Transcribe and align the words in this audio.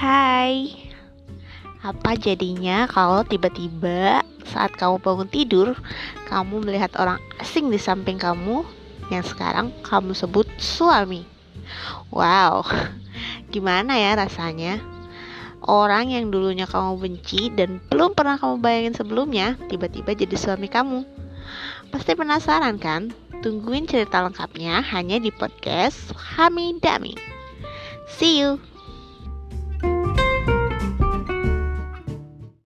Hai, 0.00 0.72
apa 1.84 2.16
jadinya 2.16 2.88
kalau 2.88 3.20
tiba-tiba 3.20 4.24
saat 4.48 4.72
kamu 4.72 4.96
bangun 4.96 5.28
tidur, 5.28 5.76
kamu 6.24 6.64
melihat 6.64 6.88
orang 6.96 7.20
asing 7.36 7.68
di 7.68 7.76
samping 7.76 8.16
kamu 8.16 8.64
yang 9.12 9.20
sekarang 9.20 9.68
kamu 9.84 10.16
sebut 10.16 10.48
suami? 10.56 11.28
Wow, 12.08 12.64
gimana 13.52 14.00
ya 14.00 14.16
rasanya? 14.16 14.80
Orang 15.68 16.08
yang 16.08 16.32
dulunya 16.32 16.64
kamu 16.64 16.96
benci 16.96 17.52
dan 17.52 17.84
belum 17.92 18.16
pernah 18.16 18.40
kamu 18.40 18.56
bayangin 18.56 18.96
sebelumnya, 18.96 19.60
tiba-tiba 19.68 20.16
jadi 20.16 20.32
suami 20.32 20.72
kamu. 20.72 21.04
Pasti 21.92 22.16
penasaran 22.16 22.80
kan? 22.80 23.12
Tungguin 23.44 23.84
cerita 23.84 24.24
lengkapnya 24.24 24.80
hanya 24.80 25.20
di 25.20 25.28
podcast 25.28 26.16
Hamidami. 26.16 27.20
See 28.08 28.40
you! 28.40 28.69